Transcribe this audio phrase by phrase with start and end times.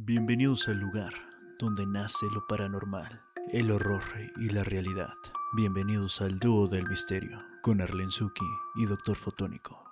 [0.00, 1.12] Bienvenidos al lugar
[1.58, 3.20] donde nace lo paranormal,
[3.52, 4.04] el horror
[4.36, 5.14] y la realidad.
[5.56, 9.84] Bienvenidos al dúo del misterio con Arlen Suki y Doctor Fotónico.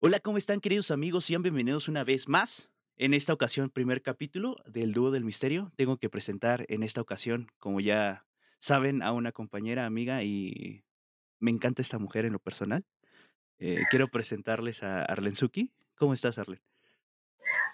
[0.00, 1.24] Hola, ¿cómo están queridos amigos?
[1.24, 2.68] Sean bienvenidos una vez más.
[2.98, 5.72] En esta ocasión, primer capítulo del dúo del misterio.
[5.76, 8.26] Tengo que presentar en esta ocasión, como ya
[8.58, 10.84] saben, a una compañera, amiga y
[11.38, 12.84] me encanta esta mujer en lo personal.
[13.58, 15.72] Eh, quiero presentarles a Arlen Suki.
[15.94, 16.60] ¿Cómo estás, Arlen?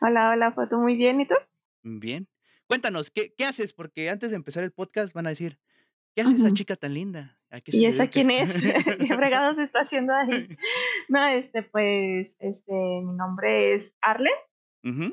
[0.04, 1.36] Hola, hola, Foto, muy bien, ¿y tú?
[1.84, 2.26] Bien.
[2.66, 3.72] Cuéntanos, ¿qué, ¿qué haces?
[3.72, 5.60] Porque antes de empezar el podcast van a decir,
[6.16, 7.38] ¿qué hace esa chica tan linda?
[7.50, 8.52] ¿A qué ¿Y esa quién es?
[8.98, 10.48] ¿Qué fregados está haciendo ahí?
[11.08, 14.32] No, este, pues, este, mi nombre es Arlen.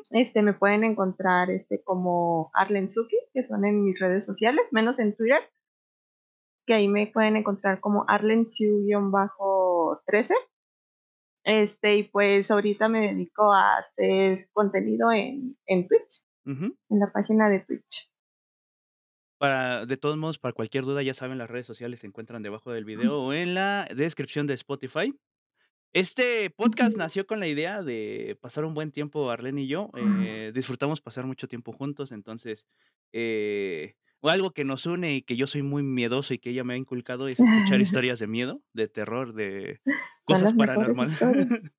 [0.10, 4.98] Este, me pueden encontrar, este, como Arlen Suki, que son en mis redes sociales, menos
[4.98, 5.42] en Twitter,
[6.66, 10.34] que ahí me pueden encontrar como Arlen-13.
[11.44, 17.50] Este, y pues ahorita me dedico a hacer contenido en, en Twitch, en la página
[17.50, 18.10] de Twitch.
[19.38, 22.72] Para, de todos modos, para cualquier duda, ya saben, las redes sociales se encuentran debajo
[22.72, 25.14] del video o en la descripción de Spotify.
[25.92, 29.90] Este podcast nació con la idea de pasar un buen tiempo, Arlene y yo.
[29.96, 32.68] eh, disfrutamos pasar mucho tiempo juntos, entonces,
[33.12, 36.64] eh, o algo que nos une y que yo soy muy miedoso y que ella
[36.64, 39.82] me ha inculcado es escuchar historias de miedo, de terror, de
[40.26, 41.20] cosas paranormales.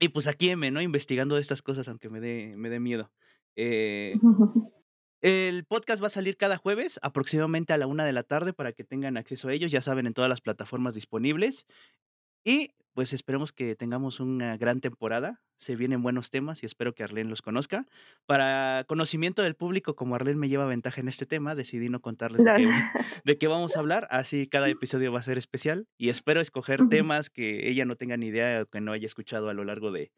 [0.00, 0.80] y pues aquí M, ¿no?
[0.80, 3.12] Investigando estas cosas, aunque me dé, me dé miedo.
[3.56, 4.14] Eh,
[5.20, 8.72] el podcast va a salir cada jueves, aproximadamente a la una de la tarde, para
[8.72, 9.70] que tengan acceso a ellos.
[9.70, 11.66] Ya saben, en todas las plataformas disponibles.
[12.44, 15.40] Y pues esperemos que tengamos una gran temporada.
[15.56, 17.86] Se vienen buenos temas y espero que Arlene los conozca.
[18.26, 22.44] Para conocimiento del público, como Arlene me lleva ventaja en este tema, decidí no contarles
[22.44, 22.70] de qué,
[23.24, 24.06] de qué vamos a hablar.
[24.10, 25.86] Así cada episodio va a ser especial.
[25.96, 29.48] Y espero escoger temas que ella no tenga ni idea o que no haya escuchado
[29.48, 30.12] a lo largo de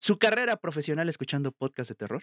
[0.00, 2.22] su carrera profesional escuchando podcast de terror.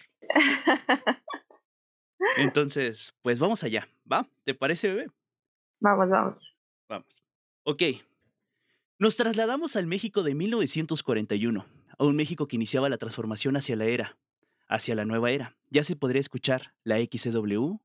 [2.36, 4.28] Entonces, pues vamos allá, ¿va?
[4.44, 5.10] ¿Te parece, bebé?
[5.80, 6.56] Vamos, vamos.
[6.88, 7.22] Vamos.
[7.64, 7.82] Ok.
[8.98, 11.66] Nos trasladamos al México de 1941,
[11.98, 14.16] a un México que iniciaba la transformación hacia la era,
[14.68, 15.54] hacia la nueva era.
[15.68, 17.76] Ya se podría escuchar la XCW.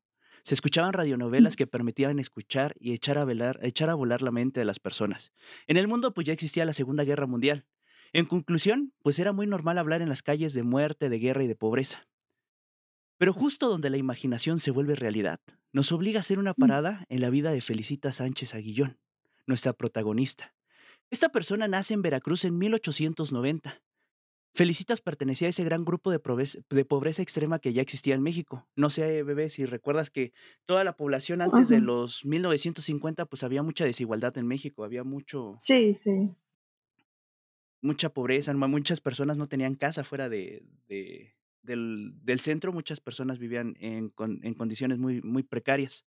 [0.42, 4.62] Se escuchaban radionovelas que permitían escuchar y echar a, velar, echar a volar la mente
[4.62, 5.34] de las personas.
[5.68, 7.66] En el mundo pues ya existía la Segunda Guerra Mundial.
[8.14, 11.48] En conclusión, pues era muy normal hablar en las calles de muerte, de guerra y
[11.48, 12.08] de pobreza.
[13.18, 15.42] Pero justo donde la imaginación se vuelve realidad,
[15.74, 18.98] nos obliga a hacer una parada en la vida de Felicita Sánchez Aguillón,
[19.46, 20.56] nuestra protagonista.
[21.12, 23.82] Esta persona nace en Veracruz en 1890.
[24.54, 28.22] Felicitas pertenecía a ese gran grupo de, pobreza, de pobreza extrema que ya existía en
[28.22, 28.68] México.
[28.76, 30.34] No sé, bebé, si recuerdas que
[30.66, 35.56] toda la población antes de los 1950, pues había mucha desigualdad en México, había mucho,
[35.60, 36.32] Sí, sí.
[37.82, 43.38] mucha pobreza, muchas personas no tenían casa fuera de, de- del, del centro, muchas personas
[43.38, 46.06] vivían en, en condiciones muy, muy precarias.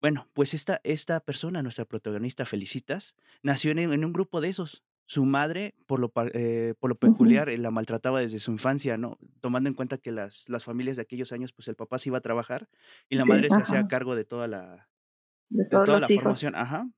[0.00, 4.82] Bueno, pues esta, esta persona, nuestra protagonista Felicitas, nació en, en un grupo de esos.
[5.06, 9.18] Su madre, por lo, eh, por lo peculiar, eh, la maltrataba desde su infancia, ¿no?
[9.40, 12.18] Tomando en cuenta que las, las familias de aquellos años, pues el papá se iba
[12.18, 12.68] a trabajar
[13.08, 14.88] y la Sí, madre se hacía cargo de toda la,
[15.48, 16.10] De toda la hijos.
[16.10, 16.90] formación, ajá.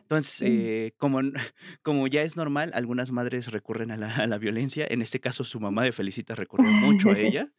[0.00, 0.46] Entonces, Sí.
[0.46, 1.20] eh, como,
[1.82, 4.86] como ya es normal, algunas madres recurren a la, a la violencia.
[4.90, 7.52] En este caso, su mamá de Felicitas recurrió mucho a ella.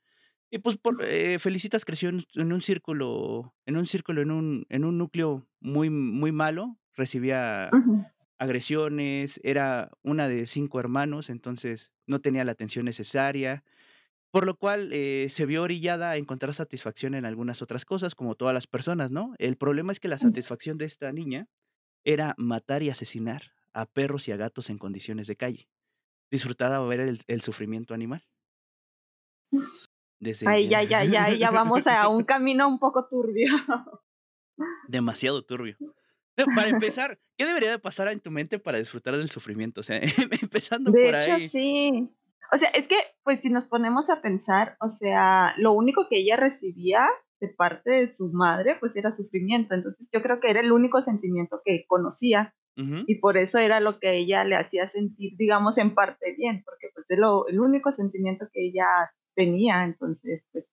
[0.53, 4.65] Y pues por, eh, Felicitas creció en, en un círculo, en un círculo, en un,
[4.69, 6.77] en un núcleo muy, muy malo.
[6.93, 7.69] Recibía
[8.37, 13.63] agresiones, era una de cinco hermanos, entonces no tenía la atención necesaria.
[14.29, 18.35] Por lo cual eh, se vio orillada a encontrar satisfacción en algunas otras cosas, como
[18.35, 19.33] todas las personas, ¿no?
[19.39, 21.47] El problema es que la satisfacción de esta niña
[22.03, 25.69] era matar y asesinar a perros y a gatos en condiciones de calle.
[26.29, 28.25] Disfrutaba ver el, el sufrimiento animal.
[30.45, 33.47] Ahí ya, ya, ya, ya vamos a un camino un poco turbio.
[34.87, 35.77] demasiado turbio.
[36.55, 39.81] Para empezar, ¿qué debería de pasar en tu mente para disfrutar del sufrimiento?
[39.81, 39.99] O sea,
[40.41, 41.47] empezando De por hecho, ahí.
[41.47, 42.09] sí.
[42.53, 46.19] O sea, es que, pues si nos ponemos a pensar, o sea, lo único que
[46.19, 47.07] ella recibía
[47.39, 49.73] de parte de su madre, pues era sufrimiento.
[49.73, 53.03] Entonces yo creo que era el único sentimiento que conocía Ujú.
[53.05, 56.87] y por eso era lo que ella le hacía sentir, digamos, en parte bien, porque
[56.93, 58.85] pues es lo, el único sentimiento que ella
[59.35, 59.83] tenía.
[59.83, 60.65] Entonces, pues,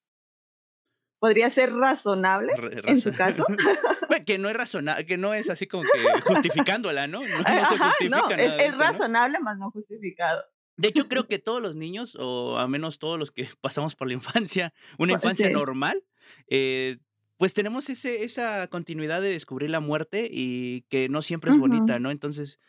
[1.18, 3.44] podría ser razonable Re- en su caso.
[4.08, 7.20] Bueno, que no es razonable, que no es así como que justificándola, ¿no?
[7.20, 8.90] No, no se justifica no, nada es, de es esto, ¿no?
[8.90, 10.42] razonable, más no justificado.
[10.78, 14.06] De hecho, creo que todos los niños, o al menos todos los que pasamos por
[14.08, 15.52] la infancia, una Pues, infancia sí.
[15.52, 16.02] normal,
[16.48, 16.96] eh,
[17.38, 21.98] pues tenemos ese, esa continuidad de descubrir la muerte y que no siempre es bonita.
[21.98, 22.10] ¿no?
[22.10, 22.60] Entonces,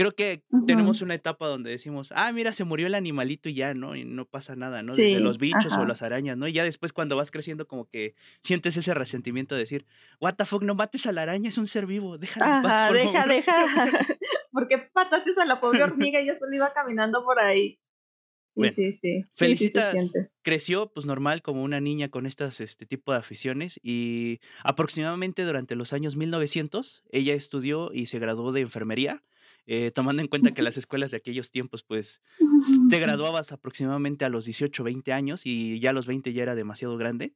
[0.00, 3.74] Creo que tenemos una etapa donde decimos, ah, mira, se murió el animalito y ya,
[3.74, 3.94] ¿no?
[3.94, 4.94] Y no pasa nada, ¿no?
[4.94, 6.48] Desde los bichos o las arañas, ¿no?
[6.48, 9.84] Y ya después cuando vas creciendo como que sientes ese resentimiento de decir,
[10.18, 12.82] what the fuck, no mates a la araña, es un ser vivo, déjala en paz,
[12.84, 13.28] por deja, favor.
[13.28, 14.06] deja.
[14.50, 17.78] ¿Por qué pataste a la pobre hormiga y ya solo iba caminando por ahí?
[18.50, 19.24] Sí, Bueno, sí, sí.
[19.36, 20.12] Felicitas
[20.42, 25.76] creció pues normal como una niña con estas este tipo de aficiones y aproximadamente durante
[25.76, 29.22] los años 1900 ella estudió y se graduó de enfermería,
[29.66, 32.20] eh, tomando en cuenta que las escuelas de aquellos tiempos pues
[32.88, 36.54] te graduabas aproximadamente a los 18, 20 años y ya a los 20 ya era
[36.54, 37.34] demasiado grande,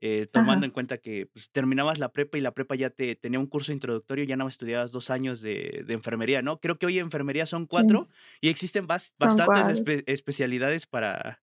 [0.00, 0.66] eh, tomando Ajá.
[0.66, 3.72] en cuenta que pues, terminabas la prepa y la prepa ya te tenía un curso
[3.72, 6.60] introductorio, ya no estudiabas dos años de, de enfermería, ¿no?
[6.60, 8.08] Creo que hoy enfermería son Sí, cuatro
[8.40, 11.42] y existen bas- bastantes espe- especialidades para,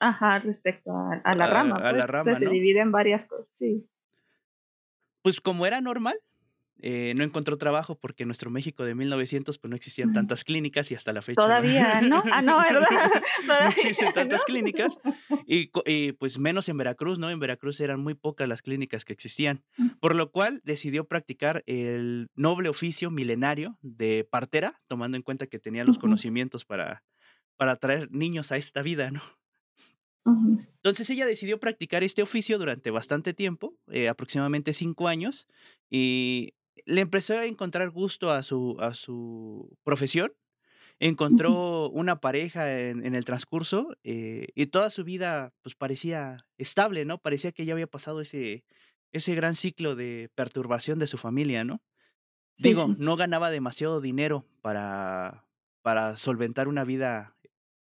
[0.00, 1.92] Ajá, respecto a, a la a, rama, a pues.
[1.92, 2.48] la O sea, rama, se ¿no?
[2.48, 3.86] divide en varias cosas, sí.
[5.22, 6.18] Pues como era normal,
[6.82, 10.90] eh, no encontró trabajo porque en nuestro México de 1900 pues no existían tantas clínicas
[10.90, 12.22] y hasta la fecha Todavía, ¿no?
[12.30, 12.86] Ah, no, ¿verdad?
[13.46, 14.98] no existen tantas clínicas
[15.46, 17.30] y, y, pues menos en Veracruz, ¿no?
[17.30, 19.64] En Veracruz eran muy pocas las clínicas que existían,
[20.00, 25.58] por lo cual decidió practicar el noble oficio milenario de partera, tomando en cuenta que
[25.58, 27.04] tenía los conocimientos para,
[27.56, 29.22] para traer niños a esta vida, ¿no?
[30.86, 35.46] Entonces ella decidió practicar este oficio durante bastante tiempo, eh, aproximadamente cinco años,
[35.88, 40.32] y le empezó a encontrar gusto a su, a su profesión.
[40.98, 47.04] Encontró una pareja en, en el transcurso eh, y toda su vida pues parecía estable,
[47.04, 47.18] ¿no?
[47.18, 48.64] Parecía que ya había pasado ese,
[49.12, 51.82] ese gran ciclo de perturbación de su familia, ¿no?
[52.58, 55.46] Digo, no ganaba demasiado dinero para,
[55.82, 57.36] para solventar una vida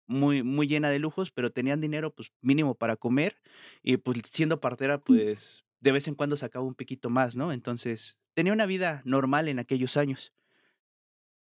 [0.08, 3.38] muy, muy llena de lujos, pero tenían dinero, pues, mínimo para comer,
[3.84, 7.52] y, pues, siendo partera, pues, de vez en cuando sacaba un poquito más, ¿no?
[7.52, 10.34] Entonces, tenía una vida normal en aquellos años.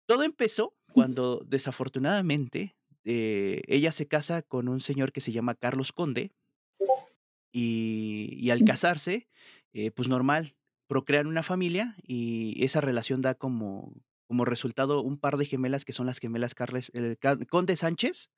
[0.06, 5.92] Todo empezó cuando, desafortunadamente, eh, ella se casa con un señor que se llama Carlos
[5.92, 6.32] Conde,
[7.52, 9.28] y y al casarse,
[9.72, 10.56] eh, pues, normal,
[10.86, 13.94] procrean una familia, y esa relación da como
[14.30, 18.30] como resultado un par de gemelas, que son las gemelas Carles Ca Conde Sánchez.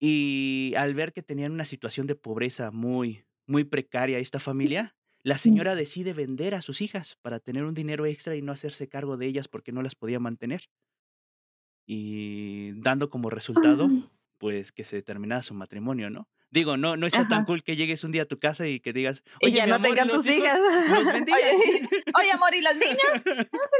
[0.00, 5.38] Y al ver que tenían una situación de pobreza muy, muy precaria esta familia, la
[5.38, 9.16] señora decide vender a sus hijas para tener un dinero extra y no hacerse cargo
[9.16, 10.68] de ellas porque no las podía mantener.
[11.86, 14.08] Y dando como resultado, Ay.
[14.38, 16.28] pues, que se terminara su matrimonio, ¿no?
[16.50, 17.44] Digo, no no está tan Ajá.
[17.46, 19.74] cool que llegues un día a tu casa y que digas: "Oye, ya mi no
[19.76, 20.56] amor, ¿y tengan tus hijas.
[20.56, 20.88] hijos?".
[21.04, 21.34] Los vendía.
[21.36, 21.88] Oye,
[22.20, 22.98] oye, amor, ¿y las niñas?
[23.26, 23.34] No, se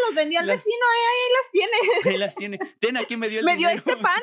[0.07, 2.11] los vendí al Las vecino, eh, ahí las tiene.
[2.11, 2.59] ahí las tiene.
[2.81, 3.79] Ten, aquí me dio el Me dio dinero.
[3.91, 4.21] este pan.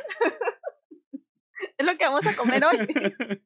[1.81, 2.77] Es lo que vamos a comer hoy.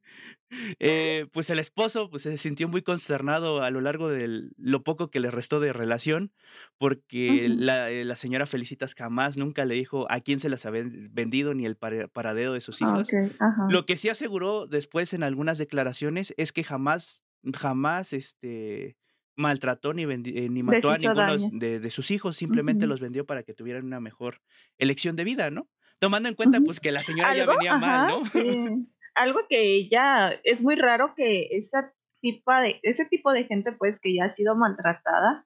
[0.80, 5.10] Eh, pues el esposo, pues, se sintió muy consternado a lo largo del lo poco
[5.10, 6.32] que le restó de relación,
[6.78, 10.84] porque la, eh, la señora Felicitas jamás nunca le dijo a quién se las había
[10.86, 13.10] vendido ni el paradero de sus Ah, hijas.
[13.40, 13.68] ajá.
[13.70, 17.24] Lo que sí aseguró después en algunas declaraciones es que jamás
[17.54, 18.98] jamás, este,
[19.36, 23.44] maltrató ni eh, ni mató a ninguno de de sus hijos, simplemente los vendió para
[23.44, 24.42] que tuvieran una mejor
[24.78, 25.68] elección de vida, ¿no?
[26.00, 28.26] Tomando en cuenta, pues, que la señora ya venía mal, ajá, ¿no?
[28.26, 28.88] sí.
[29.16, 34.00] Algo que ya es muy raro que esta tipa de ese tipo de gente, pues,
[34.00, 35.46] que ya ha sido maltratada,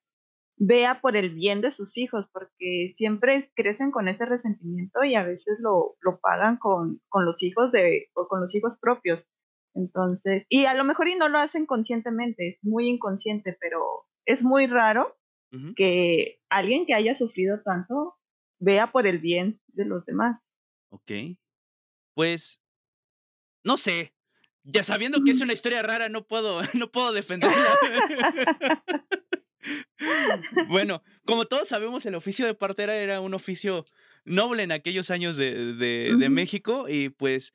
[0.59, 5.23] vea por el bien de sus hijos, porque siempre crecen con ese resentimiento y a
[5.23, 9.29] veces lo lo pagan con con los hijos de o con los hijos propios.
[9.73, 14.43] Entonces y a lo mejor y no lo hacen conscientemente, es muy inconsciente, pero es
[14.43, 15.15] muy raro
[15.75, 18.18] que alguien que haya sufrido tanto
[18.59, 20.41] vea por el bien de los demás.
[20.89, 21.37] Okey.
[22.15, 22.59] Pues
[23.63, 24.13] no sé,
[24.63, 27.57] ya sabiendo que es una historia rara, no puedo no puedo defenderla.
[30.69, 33.85] Bueno, como todos sabemos, el oficio de partera era un oficio
[34.23, 36.29] noble en aquellos años de de.
[36.29, 37.53] México y, pues,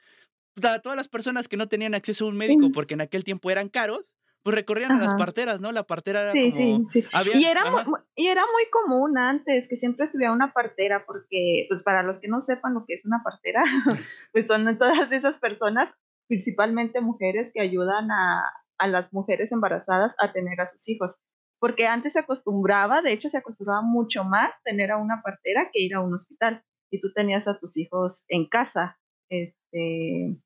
[0.62, 3.50] a todas las personas que no tenían acceso a un médico, porque en aquel tiempo
[3.50, 5.72] eran caros, pues recurrían a las parteras, ¿no?
[5.72, 7.08] La partera era Sí, como sí, sí.
[7.12, 7.84] había Y era mu ajá.
[7.90, 12.20] mu y era muy común antes que siempre estuviera una partera, porque, pues, para los
[12.20, 13.62] que no sepan lo que es una partera,
[14.32, 15.90] pues, son todas esas personas,
[16.28, 18.44] principalmente mujeres, que ayudan a
[18.76, 21.20] a las mujeres embarazadas a tener a sus hijos.
[21.60, 25.80] Porque antes se acostumbraba, de hecho, se acostumbraba mucho más tener a una partera que
[25.80, 28.98] ir a un hospital, y tú tenías a tus hijos en casa.
[29.30, 30.36] Este,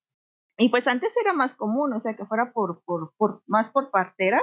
[0.59, 3.91] y pues antes era más común, o sea, que fuera por por por más por
[3.91, 4.43] partera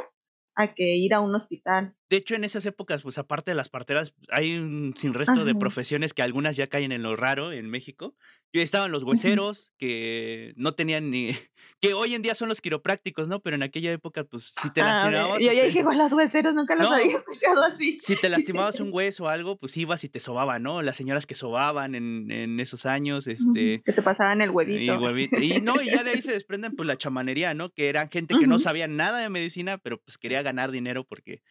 [0.56, 1.96] a que ir a un hospital.
[2.10, 5.56] De hecho, en esas épocas, pues aparte de las parteras, hay un sin resto de
[5.56, 8.16] profesiones que algunas ya caen en lo raro en México.
[8.52, 11.32] Y estaban los hueseros, que no tenían ni.
[11.82, 13.42] que hoy en día son los quiroprácticos, ¿no?
[13.42, 15.44] Pero en aquella época, pues si te ah, lastimabas.
[15.44, 17.98] Yo ya dije, con los hueseros nunca los había escuchado así.
[18.00, 20.82] Si te lastimabas un hueso o algo, pues ibas y te sobaban, ¿no?
[20.84, 23.82] Las señoras que sobaban en, en esos años, este.
[23.84, 24.80] Que te pasaban el huevito.
[24.80, 25.42] Y, huevito.
[25.42, 27.72] y no, y ya de ahí se desprenden, pues la chamanería, ¿no?
[27.72, 31.42] Que eran gente que no sabía nada de medicina, pero pues quería ganar dinero porque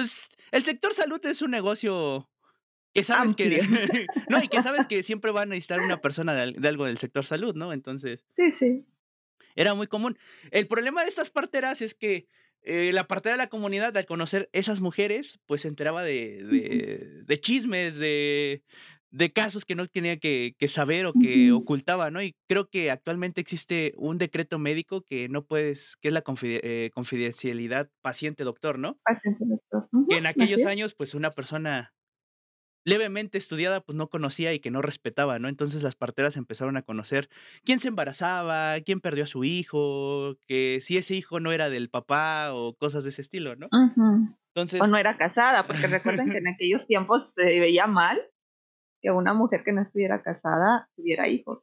[0.00, 2.30] pues el sector salud es un negocio
[2.94, 3.60] que sabes que
[4.30, 7.26] no y que sabes que siempre van a necesitar una persona de, algo del sector
[7.26, 7.74] salud, ¿no?
[7.74, 8.86] Entonces sí, sí.
[9.56, 10.16] Era muy común.
[10.52, 12.28] El problema de estas parteras es que
[12.62, 17.22] eh, la partera de la comunidad, al conocer esas mujeres, pues se enteraba de, de,
[17.24, 18.62] de chismes, de,
[19.10, 22.22] de casos que no tenía que, saber o que ocultaba, ¿no?
[22.22, 26.90] Y creo que actualmente existe un decreto médico que no puedes, que es la eh,
[26.94, 28.98] confidencialidad paciente-doctor, ¿no?
[29.04, 29.88] Paciente-doctor.
[30.08, 31.92] que en aquellos años, pues una persona
[32.84, 35.48] levemente estudiada, pues no conocía y que no respetaba, ¿no?
[35.48, 37.28] Entonces las parteras empezaron a conocer
[37.64, 41.90] quién se embarazaba, quién perdió a su hijo, que si ese hijo no era del
[41.90, 43.68] papá o cosas de ese estilo, ¿no?
[44.54, 48.20] Entonces, o no era casada, porque recuerden que en aquellos tiempos se veía mal
[49.00, 51.62] que una mujer que no estuviera casada tuviera hijos.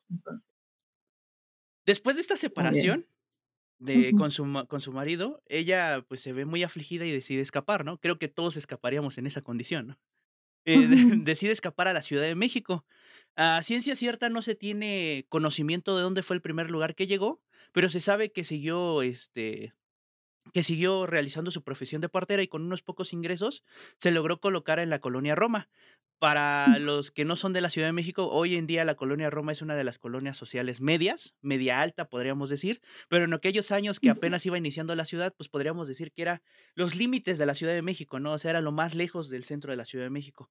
[1.86, 3.08] Después de esta separación
[3.80, 7.86] de, con, su, con su marido, ella pues se ve muy afligida y decide escapar,
[7.86, 8.00] ¿no?
[8.00, 10.00] Creo que todos escaparíamos en esa condición, ¿no?
[10.66, 10.88] Eh,
[11.24, 12.86] decide escapar a la Ciudad de México.
[13.36, 17.42] A ciencia cierta no se tiene conocimiento de dónde fue el primer lugar que llegó,
[17.72, 19.74] pero se sabe que siguió este
[20.54, 23.64] que siguió realizando su profesión de partera y con unos pocos ingresos
[23.98, 25.70] se logró colocar en la colonia Roma.
[26.20, 29.30] Para los que no son de la Ciudad de México, hoy en día la colonia
[29.30, 33.72] Roma es una de las colonias sociales medias, media alta podríamos decir, pero en aquellos
[33.72, 36.42] años que apenas iba iniciando la ciudad, pues podríamos decir que era
[36.74, 38.34] los límites de la Ciudad de México, ¿no?
[38.34, 40.50] O sea, era lo más lejos del centro de la Ciudad de México.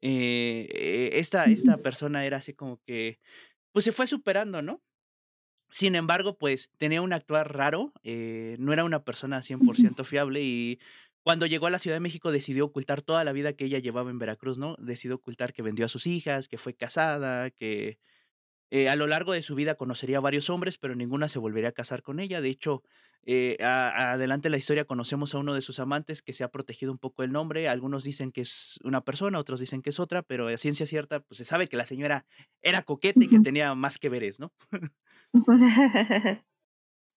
[0.00, 3.18] Eh, eh, esta, esta persona era así como que,
[3.72, 4.80] pues se fue superando, ¿no?
[5.70, 10.80] Sin embargo, pues tenía un actuar raro, eh, no era una persona 100% fiable y
[11.22, 14.10] cuando llegó a la Ciudad de México decidió ocultar toda la vida que ella llevaba
[14.10, 14.76] en Veracruz, ¿no?
[14.78, 17.98] Decidió ocultar que vendió a sus hijas, que fue casada, que
[18.70, 21.70] eh, a lo largo de su vida conocería a varios hombres, pero ninguna se volvería
[21.70, 22.40] a casar con ella.
[22.40, 22.82] De hecho,
[23.26, 26.92] eh, adelante en la historia conocemos a uno de sus amantes que se ha protegido
[26.92, 27.68] un poco el nombre.
[27.68, 31.20] Algunos dicen que es una persona, otros dicen que es otra, pero a ciencia cierta,
[31.20, 32.26] pues se sabe que la señora
[32.62, 34.52] era coqueta y que tenía más que veres, ¿no?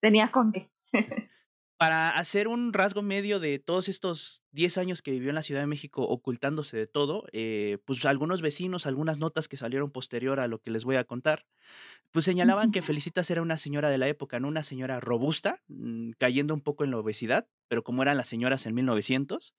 [0.00, 0.70] tenía con qué.
[1.76, 5.60] para hacer un rasgo medio de todos estos 10 años que vivió en la Ciudad
[5.60, 10.48] de México ocultándose de todo, eh, pues algunos vecinos, algunas notas que salieron posterior a
[10.48, 11.44] lo que les voy a contar,
[12.12, 16.12] pues señalaban que Felicitas era una señora de la época, no una señora robusta, mm,
[16.16, 19.54] cayendo un poco en la obesidad, pero como eran las señoras en 1900.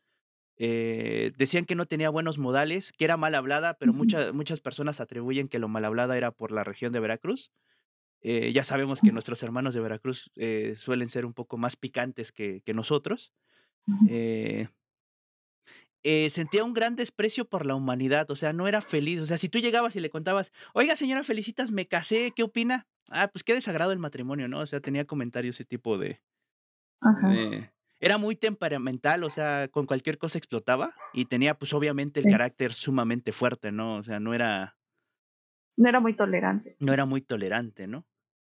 [0.58, 5.02] Eh, decían que no tenía buenos modales, que era mal hablada, pero muchas muchas personas
[5.02, 7.52] atribuyen que lo mal hablada era por la región de Veracruz.
[8.22, 12.32] Eh, ya sabemos que nuestros hermanos de Veracruz eh, suelen ser un poco más picantes
[12.32, 13.34] que, que nosotros.
[14.08, 14.70] Eh,
[16.30, 19.20] sentía un gran desprecio por la humanidad, o sea, no era feliz.
[19.22, 22.88] O sea, si tú llegabas y le contabas, oiga, señora Felicitas, me casé, ¿qué opina?
[23.12, 24.60] Ah, pues qué desagrado el matrimonio, ¿no?
[24.60, 26.22] O sea, tenía comentarios ese tipo de,
[28.00, 32.74] era muy temperamental, o sea, con cualquier cosa explotaba y tenía, pues, obviamente el carácter
[32.74, 33.96] sumamente fuerte, ¿no?
[33.96, 34.78] O sea, no era.
[35.78, 36.76] No era muy tolerante.
[36.80, 38.06] No era muy tolerante, ¿no?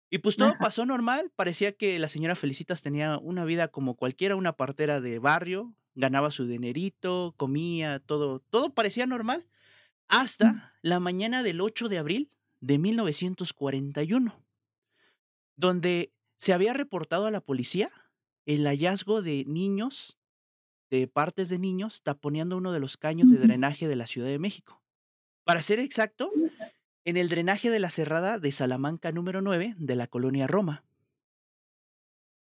[0.08, 4.36] Y pues todo pasó normal, parecía que la señora Felicitas tenía una vida como cualquiera,
[4.36, 9.46] una partera de barrio, ganaba su dinerito, comía, todo, todo parecía normal,
[10.06, 12.30] hasta la mañana del 8 de abril
[12.60, 14.40] de 1941,
[15.56, 17.90] donde se había reportado a la policía
[18.44, 20.18] el hallazgo de niños,
[20.88, 24.38] de partes de niños, taponeando uno de los caños de drenaje de la Ciudad de
[24.38, 24.80] México.
[25.42, 26.30] Para ser exacto,
[27.06, 30.82] en el drenaje de la cerrada de Salamanca número 9 de la colonia Roma.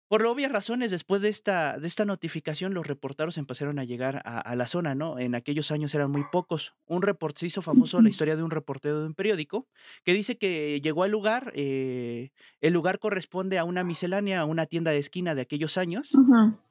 [0.08, 4.56] Por obvias razones, después de esta, de esta notificación, los reporteros empezaron a llegar a,
[4.58, 5.18] la zona, ¿no?
[5.18, 6.76] En aquellos años eran muy pocos.
[6.86, 9.68] Un reporte se hizo famoso la historia de un reportero de un periódico
[10.04, 14.66] que dice que llegó al lugar, eh, el lugar corresponde a una miscelánea, a una
[14.66, 16.12] tienda de esquina de aquellos años,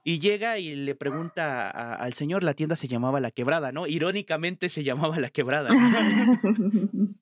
[0.05, 3.87] y llega y le pregunta al señor, la tienda se llamaba La Quebrada, ¿no?
[3.87, 5.71] Irónicamente se llamaba La Quebrada.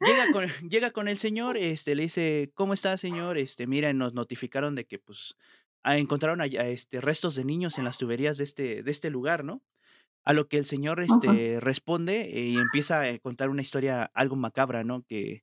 [0.00, 3.38] Llega con, llega con el señor, este, le dice, ¿cómo está, señor?
[3.38, 5.36] Este, mira, nos notificaron de que, pues,
[5.82, 9.44] ah, encontraron allá, este, restos de niños en las tuberías de este, de este lugar,
[9.44, 9.62] ¿no?
[10.24, 14.84] A lo que el señor, este, responde y empieza a contar una historia algo macabra,
[14.84, 15.02] ¿no?
[15.04, 15.42] Que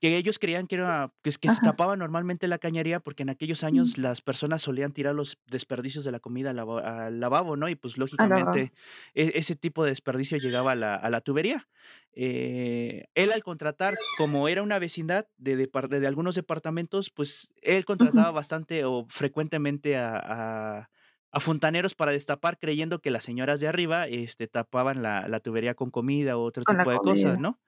[0.00, 3.64] que ellos creían que era que, que se tapaba normalmente la cañería porque en aquellos
[3.64, 7.68] años las personas solían tirar los desperdicios de la comida al, lavabo, ¿no?
[7.68, 8.72] Y pues lógicamente
[9.14, 11.68] e, ese tipo de desperdicio llegaba a la, tubería.
[12.12, 18.30] Eh, él al contratar, como era una vecindad de, de, algunos departamentos, pues él contrataba
[18.30, 20.90] bastante o frecuentemente a, a,
[21.32, 26.36] fontaneros para destapar, creyendo que las señoras de arriba este, tapaban la, tubería con comida
[26.36, 27.60] o otro tipo de cosas, ¿no?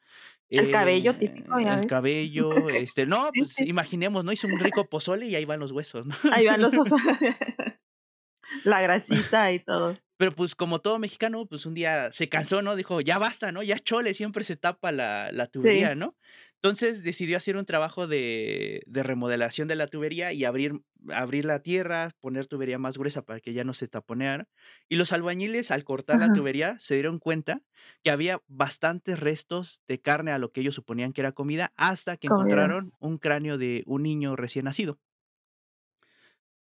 [0.48, 4.32] El cabello típico, ya El cabello, este, no, pues imaginemos, ¿no?
[4.32, 6.14] Hizo un rico pozole y ahí van los huesos, ¿no?
[6.32, 6.98] Ahí van los huesos.
[8.64, 9.98] La grasita y todo.
[10.16, 12.74] Pero pues como todo mexicano, pues un día se cansó, ¿no?
[12.74, 13.62] Dijo, ya basta, ¿no?
[13.62, 16.16] Ya chole, siempre se tapa la, la tubería, ¿no?
[16.60, 21.60] Entonces decidió hacer un trabajo de, de, remodelación de la tubería y abrir, abrir la
[21.60, 24.48] tierra, poner tubería más gruesa para que ya no se taponeara.
[24.88, 27.62] Y los albañiles, al cortar la tubería, se dieron cuenta
[28.02, 32.16] que había bastantes restos de carne a lo que ellos suponían que era comida, hasta
[32.16, 34.98] que encontraron un cráneo de un niño recién nacido.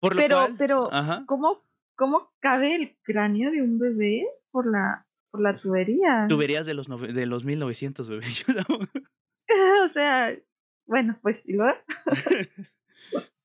[0.00, 0.90] Por lo pero, pero,
[1.26, 1.62] ¿cómo,
[1.94, 6.26] ¿cómo cabe el cráneo de un bebé por la, por la tubería?
[6.28, 8.26] Tuberías de los, de los 1900, bebé.
[9.90, 10.36] o sea,
[10.86, 11.78] bueno, pues y luego.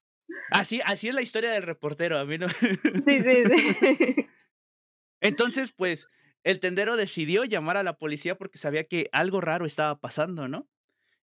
[0.52, 2.50] así, así es la historia del reportero, a mí no.
[2.50, 4.28] sí, sí, sí.
[5.22, 6.08] Entonces, pues,
[6.44, 10.68] el tendero decidió llamar a la policía porque sabía que algo raro estaba pasando, ¿no?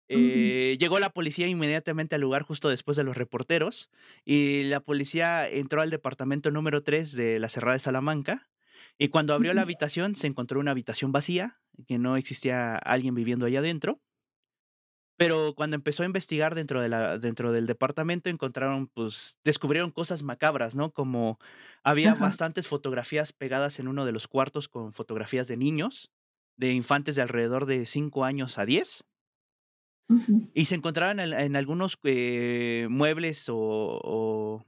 [0.08, 3.90] Eh, llegó la policía inmediatamente al lugar justo después de los reporteros
[4.26, 8.50] y la policía entró al departamento número 3 de la Cerrada de Salamanca
[8.98, 13.46] y cuando abrió la habitación se encontró una habitación vacía, que no existía alguien viviendo
[13.46, 14.02] allá adentro.
[15.22, 20.24] Pero cuando empezó a investigar dentro, de la, dentro del departamento, encontraron, pues, descubrieron cosas
[20.24, 20.90] macabras, ¿no?
[20.90, 21.38] Como
[21.84, 26.10] había bastantes fotografías pegadas en uno de los cuartos con fotografías de niños,
[26.56, 29.04] de infantes de alrededor de 5 años a 10.
[30.54, 34.64] Y se encontraban en, algunos eh, muebles o,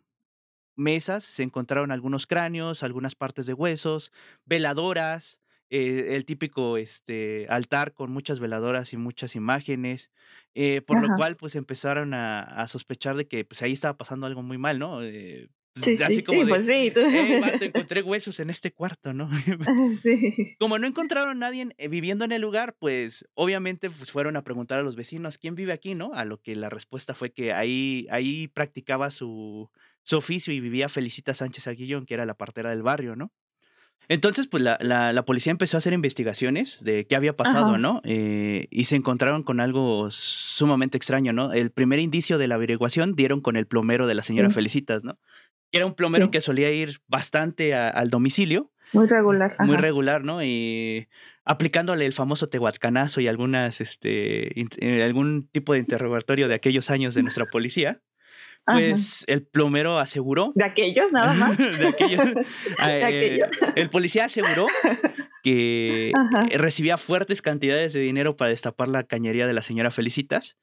[0.76, 4.12] mesas, se encontraron algunos cráneos, algunas partes de huesos,
[4.44, 5.40] veladoras,
[5.70, 10.10] eh, el típico este, altar con muchas veladoras y muchas imágenes,
[10.54, 14.42] eh, por lo cual pues empezaron a, sospechar de que pues ahí estaba pasando algo
[14.42, 15.02] muy mal, ¿no?
[15.02, 16.92] Eh, pues, así como de, pues sí.
[17.66, 19.28] encontré huesos en este cuarto, ¿no?
[20.02, 20.54] sí.
[20.60, 24.78] Como no encontraron a nadie viviendo en el lugar, pues obviamente pues, fueron a preguntar
[24.78, 26.12] a los vecinos, ¿quién vive aquí, no?
[26.14, 29.70] A lo que la respuesta fue que ahí, ahí practicaba su,
[30.04, 33.32] su oficio y vivía Felicita Sánchez Aguillón, que era la partera del barrio, ¿no?
[34.08, 38.02] Entonces, pues la, la, policía empezó a hacer investigaciones de qué había pasado, ¿no?
[38.04, 41.52] Eh, y se encontraron con algo sumamente extraño, ¿no?
[41.52, 45.18] El primer indicio de la averiguación dieron con el plomero de la señora Felicitas, ¿no?
[45.72, 48.70] Era un plomero que solía ir bastante al domicilio.
[48.92, 49.56] Muy regular.
[49.60, 50.42] Muy regular, ¿no?
[50.44, 51.08] Y
[51.44, 57.14] aplicándole el famoso tehuatcanazo y algunas, este, eh, algún tipo de interrogatorio de aquellos años
[57.14, 58.02] de nuestra policía
[58.64, 60.52] pues el plomero aseguró.
[60.54, 61.58] De aquellos, nada más.
[61.58, 62.20] de aquellos.
[62.78, 63.40] Ah, eh,
[63.76, 64.66] el policía aseguró
[65.42, 70.56] que eh, recibía fuertes cantidades de dinero para destapar la cañería de la señora Felicitas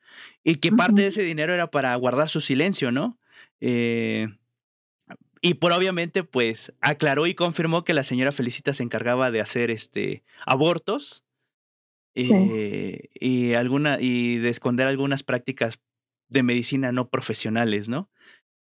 [0.44, 3.18] y que parte de ese dinero era para guardar su silencio, ¿no?
[3.60, 4.28] Eh,
[5.42, 9.72] y por obviamente, pues aclaró y confirmó que la señora Felicitas se encargaba de hacer
[9.72, 11.24] este abortos
[12.14, 15.80] y alguna y de esconder algunas prácticas
[16.32, 18.10] de medicina no profesionales, ¿no?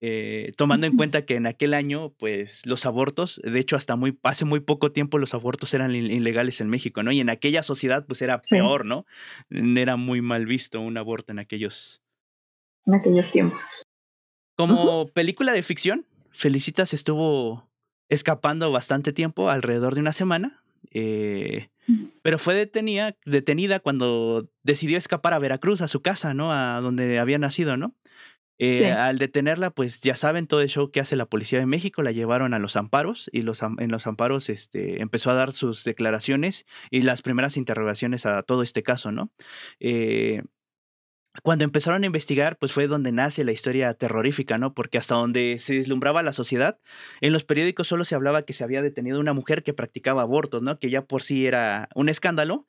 [0.04, 4.18] Eh, tomando en cuenta que en aquel año, pues los abortos, de hecho hasta muy,
[4.24, 7.12] hace muy poco tiempo los abortos eran ilegales en México, ¿no?
[7.12, 9.06] Y en aquella sociedad, pues era peor, ¿no?
[9.48, 12.02] Era muy mal visto un aborto en aquellos...
[12.84, 13.84] En aquellos tiempos.
[14.56, 17.70] Como película de ficción, Felicitas estuvo
[18.08, 21.68] escapando bastante tiempo, alrededor de una semana, eh,
[22.22, 26.52] pero fue detenida, detenida cuando decidió escapar a Veracruz, a su casa, ¿no?
[26.52, 27.94] A donde había nacido, ¿no?
[28.58, 32.02] Eh, al detenerla, pues ya saben todo el show que hace la Policía de México,
[32.02, 35.82] la llevaron a los amparos y los, en los amparos este, empezó a dar sus
[35.82, 39.32] declaraciones y las primeras interrogaciones a todo este caso, ¿no?
[39.80, 40.42] Eh,
[41.42, 44.74] cuando empezaron a investigar, pues fue donde nace la historia terrorífica, ¿no?
[44.74, 46.78] Porque hasta donde se deslumbraba la sociedad,
[47.22, 50.62] en los periódicos solo se hablaba que se había detenido una mujer que practicaba abortos,
[50.62, 50.78] ¿no?
[50.78, 52.66] Que ya por sí era un escándalo.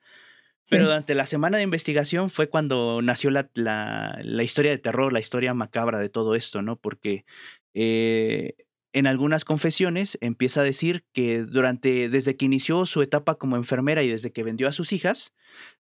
[0.69, 5.12] Pero durante la semana de investigación fue cuando nació la, la, la, historia de terror,
[5.12, 6.78] la historia macabra de todo esto, ¿no?
[6.78, 7.26] Porque
[7.73, 8.56] eh,
[8.93, 14.03] en algunas confesiones empieza a decir que durante, desde que inició su etapa como enfermera
[14.03, 15.34] y desde que vendió a sus hijas,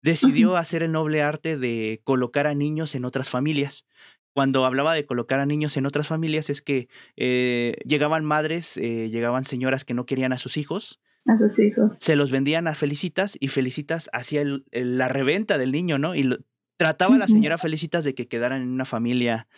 [0.01, 3.85] decidió hacer el noble arte de colocar a niños en otras familias.
[4.33, 9.09] Cuando hablaba de colocar a niños en otras familias es que eh, llegaban madres, eh,
[9.11, 11.01] llegaban señoras que no querían a sus hijos.
[11.27, 11.97] A sus hijos.
[11.99, 16.15] Se los vendían a Felicitas y Felicitas hacía la reventa del niño, ¿no?
[16.15, 16.39] Y
[16.77, 19.49] trataba a la señora Felicitas de que quedaran en una familia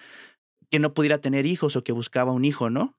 [0.70, 2.96] que no pudiera tener hijos o que buscaba un hijo, ¿no?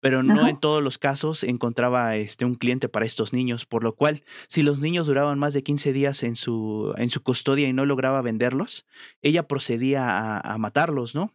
[0.00, 0.50] Pero no Ajá.
[0.50, 4.62] en todos los casos encontraba este, un cliente para estos niños, por lo cual, si
[4.62, 8.20] los niños duraban más de 15 días en su, en su custodia y no lograba
[8.22, 8.86] venderlos,
[9.22, 11.32] ella procedía a, a matarlos, ¿no?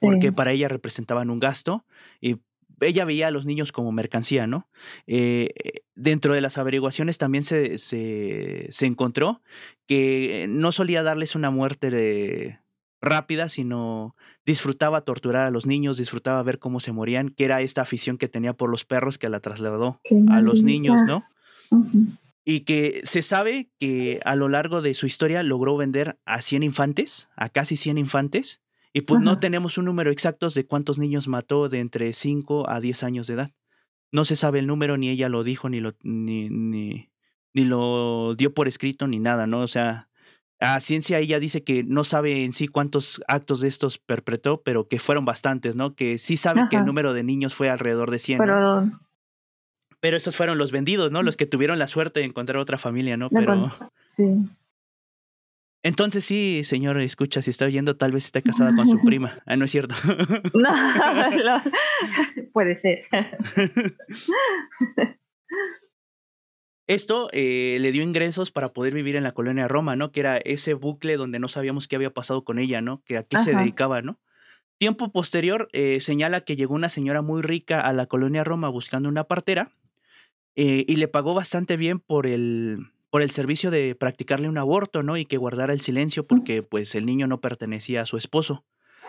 [0.00, 1.84] Porque para ella representaban un gasto
[2.20, 2.36] y
[2.80, 4.68] ella veía a los niños como mercancía, ¿no?
[5.06, 9.40] Eh, eh, dentro de las averiguaciones también se, se, se encontró
[9.86, 12.60] que no solía darles una muerte de-
[13.00, 17.82] rápida, sino disfrutaba torturar a los niños, disfrutaba ver cómo se morían, que era esta
[17.82, 21.02] afición que tenía por los perros que la trasladó Qué a los niños.
[21.06, 21.24] ¿no?
[22.44, 26.62] Y que se sabe que a lo largo de su historia logró vender a 100
[26.62, 31.28] infantes, a casi 100 infantes, y pues no tenemos un número exacto de cuántos niños
[31.28, 33.52] mató de entre 5 a 10 años de edad.
[34.10, 37.10] No se sabe el número, ni ella lo dijo, ni lo, ni, ni,
[37.52, 39.60] ni lo dio por escrito, ni nada, ¿no?
[39.60, 40.07] O sea,
[40.60, 44.88] a ciencia ella dice que no sabe en sí cuántos actos de estos perpetró, pero
[44.88, 45.94] que fueron bastantes, ¿no?
[45.94, 48.44] Que sí sabe que el número de niños fue alrededor de 100, ¿no?
[48.44, 49.00] Pero
[50.00, 51.22] Pero esos fueron los vendidos, ¿no?
[51.22, 53.30] Los que tuvieron la suerte de encontrar otra familia, ¿no?
[53.30, 53.72] Pero
[54.16, 54.24] sí.
[55.84, 59.38] entonces sí, señor, escucha, si está oyendo, tal vez esté casada con su prima.
[59.46, 59.94] Ah, no es cierto.
[60.54, 60.70] No,
[61.36, 61.62] lo-
[62.52, 63.04] puede ser.
[66.88, 70.10] Esto eh, le dio ingresos para poder vivir en la colonia Roma, ¿no?
[70.10, 73.02] Que era ese bucle donde no sabíamos qué había pasado con ella, ¿no?
[73.04, 74.18] Que a qué se dedicaba, ¿no?
[74.78, 79.10] Tiempo posterior eh, señala que llegó una señora muy rica a la colonia Roma buscando
[79.10, 79.70] una partera
[80.56, 85.02] eh, y le pagó bastante bien por el, por el servicio de practicarle un aborto,
[85.02, 85.18] ¿no?
[85.18, 88.64] Y que guardara el silencio porque pues el niño no pertenecía a su esposo,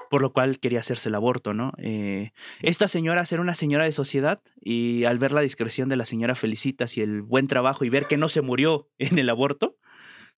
[0.09, 1.71] por lo cual quería hacerse el aborto, ¿no?
[1.77, 6.05] Eh, esta señora era una señora de sociedad y al ver la discreción de la
[6.05, 9.77] señora Felicitas y el buen trabajo y ver que no se murió en el aborto,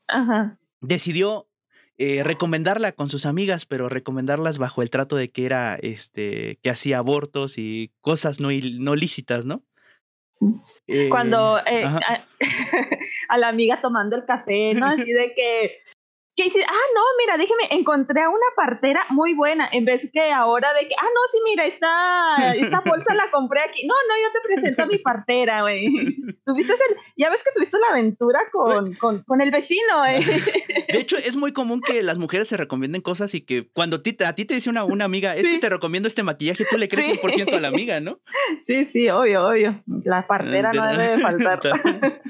[0.07, 0.57] Ajá.
[0.81, 1.47] decidió
[1.97, 6.69] eh, recomendarla con sus amigas, pero recomendarlas bajo el trato de que era, este, que
[6.69, 9.63] hacía abortos y cosas no, no lícitas, ¿no?
[11.09, 11.99] Cuando eh, ajá.
[12.07, 12.25] a,
[13.29, 14.87] a la amiga tomando el café, ¿no?
[14.87, 15.77] Así de que.
[16.33, 16.63] ¿Qué dice?
[16.65, 19.67] Ah, no, mira, déjeme, encontré a una partera muy buena.
[19.71, 23.59] En vez que ahora de que, ah, no, sí, mira, esta, esta bolsa la compré
[23.61, 23.85] aquí.
[23.85, 25.87] No, no, yo te presento a mi partera, güey.
[26.45, 30.23] Tuviste el, ya ves que tuviste la aventura con, con, con el vecino, güey.
[30.23, 34.15] De hecho, es muy común que las mujeres se recomienden cosas y que cuando ti-
[34.25, 36.87] a ti te dice una, una amiga, es que te recomiendo este maquillaje, tú le
[36.87, 37.19] crees Sí.
[37.21, 38.19] 100% a la amiga, ¿no?
[38.65, 39.83] Sí, sí, obvio, obvio.
[40.05, 41.59] La partera no debe de faltar.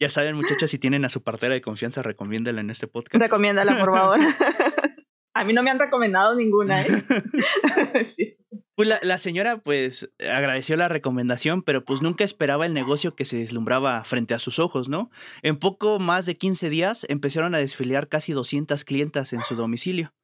[0.00, 3.22] Ya saben, muchachas, si tienen a su partera de confianza, recomiéndala en este podcast.
[3.22, 4.20] Recomiéndala, por favor.
[5.36, 6.86] A mí no me han recomendado ninguna, ¿eh?
[8.16, 8.36] Sí.
[8.74, 13.26] Pues la, la señora, pues, agradeció la recomendación, pero pues nunca esperaba el negocio que
[13.26, 15.10] se deslumbraba frente a sus ojos, ¿no?
[15.42, 20.14] En poco más de 15 días empezaron a desfiliar casi 200 clientas en su domicilio.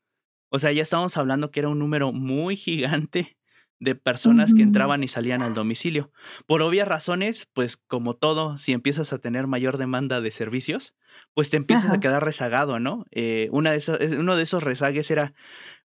[0.50, 3.36] O sea, ya estábamos hablando que era un número muy gigante
[3.82, 6.12] de personas que entraban y salían al domicilio.
[6.46, 10.94] Por obvias razones, pues como todo, si empiezas a tener mayor demanda de servicios,
[11.34, 11.96] pues te empiezas Ajá.
[11.96, 13.06] a quedar rezagado, ¿no?
[13.10, 15.34] Eh, una de esas, uno de esos rezagues era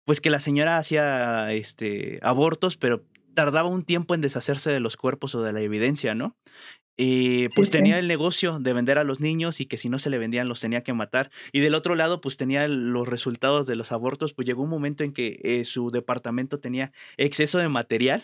[0.06, 4.98] pues que la señora hacía este, abortos, pero tardaba un tiempo en deshacerse de los
[4.98, 6.36] cuerpos o de la evidencia, ¿no?
[6.96, 8.00] Y pues Sí, tenía sí.
[8.02, 10.62] el negocio de vender a los niños y que si no se le vendían los
[10.62, 11.32] tenía que matar.
[11.52, 15.04] Y del otro lado, pues tenía los resultados de los abortos, pues llegó un momento
[15.04, 18.22] en que eh, su departamento tenía exceso de material,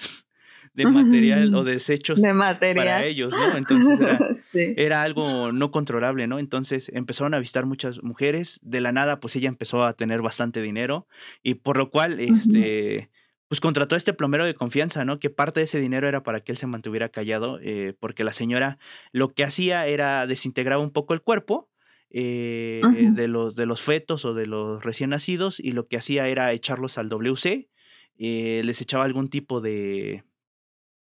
[0.75, 3.03] de material o desechos De para material.
[3.03, 3.58] ellos, ¿no?
[3.58, 4.19] Entonces era,
[4.53, 4.73] Sí.
[4.77, 6.38] era algo no controlable, ¿no?
[6.39, 10.62] Entonces empezaron a visitar muchas mujeres, de la nada pues ella empezó a tener bastante
[10.62, 11.08] dinero
[11.43, 13.10] y por lo cual este
[13.49, 15.19] pues contrató a este plomero de confianza, ¿no?
[15.19, 18.33] Que parte de ese dinero era para que él se mantuviera callado, eh, porque la
[18.33, 18.77] señora
[19.12, 21.69] lo que hacía era desintegrar un poco el cuerpo
[22.12, 26.27] eh, de, los, de los fetos o de los recién nacidos y lo que hacía
[26.27, 27.69] era echarlos al WC,
[28.17, 30.23] eh, les echaba algún tipo de,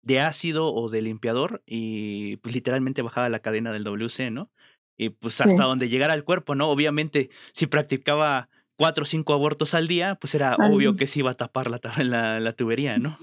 [0.02, 4.52] de ácido o de limpiador y pues literalmente bajaba la cadena del WC, ¿no?
[4.98, 5.70] Y pues hasta Sí.
[5.70, 6.70] donde llegara el cuerpo, ¿no?
[6.70, 11.32] Obviamente, si practicaba cuatro o cinco abortos al día, pues era obvio que se iba
[11.32, 13.20] a tapar la, ta- la, la tubería, ¿no?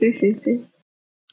[0.00, 0.64] Sí, sí, sí.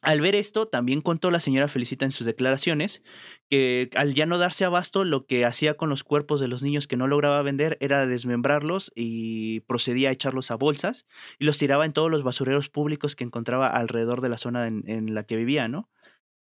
[0.02, 3.04] Al ver esto, también contó la señora Felicita en sus declaraciones
[3.50, 6.88] que al ya no darse abasto, lo que hacía con los cuerpos de los niños
[6.88, 11.06] que no lograba vender era desmembrarlos y procedía a echarlos a bolsas
[11.40, 14.84] y los tiraba en todos los basureros públicos que encontraba alrededor de la zona en,
[14.88, 15.90] en la que vivía, ¿no?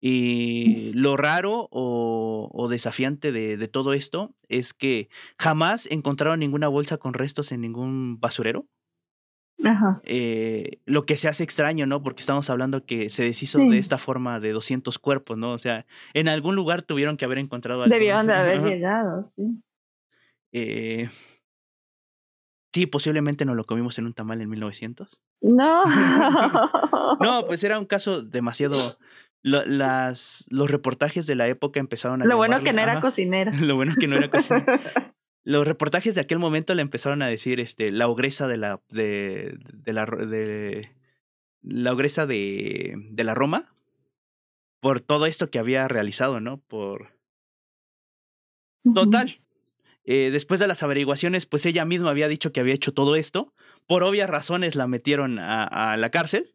[0.06, 5.08] Y lo raro o, o desafiante de, de todo esto es que
[5.39, 8.66] jamás encontraron ninguna bolsa con restos en ningún basurero
[9.63, 10.02] Ajá.
[10.04, 12.04] eh, lo que se hace extraño, ¿no?
[12.04, 13.70] Porque estamos hablando que se deshizo Sí.
[13.70, 15.52] de esta forma de 200 cuerpos, ¿no?
[15.54, 17.94] O sea, en algún lugar tuvieron que haber encontrado algo.
[17.94, 19.63] Debieron de haber llegado, sí.
[20.52, 21.10] Eh,
[22.76, 25.22] Sí, posiblemente nos lo comimos en un tamal en 1900.
[25.42, 25.84] No.
[27.22, 28.98] no, pues era un caso demasiado...
[29.44, 32.26] las, los reportajes de la época empezaron a...
[32.26, 33.52] Lo bueno que no era cocinera.
[33.60, 34.82] Lo bueno que no era cocinera.
[35.44, 38.82] los reportajes de aquel momento le empezaron a decir este, la ogresa de la...
[38.90, 40.06] de, de la...
[40.06, 40.90] de
[41.62, 43.74] la ogresa de, de la Roma
[44.82, 46.58] por todo esto que había realizado, ¿no?
[46.58, 47.14] Por...
[48.94, 49.40] Total,
[50.06, 53.54] eh, después de las averiguaciones, pues ella misma había dicho que había hecho todo esto.
[53.88, 56.53] Por obvias razones la metieron a, la cárcel.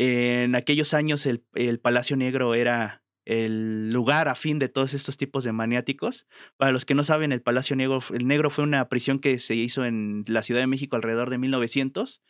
[0.00, 5.16] En aquellos años el, el, Palacio Negro era el lugar a fin de todos estos
[5.16, 6.28] tipos de maniáticos.
[6.56, 9.56] Para los que no saben, el Palacio Negro, el Negro fue una prisión que se
[9.56, 12.22] hizo en la Ciudad de México alrededor de 1900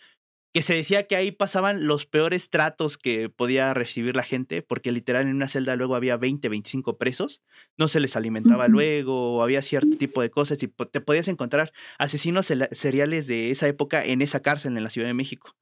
[0.54, 4.92] que se decía que ahí pasaban los peores tratos que podía recibir la gente, porque
[4.92, 7.42] literal en una celda luego había 20, 25 presos,
[7.76, 12.46] no se les alimentaba luego, había cierto tipo de cosas, y te podías encontrar asesinos
[12.72, 15.54] seriales de esa época en esa cárcel en la Ciudad de México.